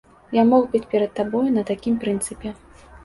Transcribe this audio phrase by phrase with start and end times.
[0.35, 2.55] Я мог быць перад табою на такім прынцыпе.